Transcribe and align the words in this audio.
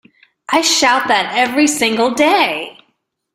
I 0.49 0.61
shout 0.61 1.09
that 1.09 1.35
every 1.37 1.67
single 1.67 2.15
day! 2.15 2.75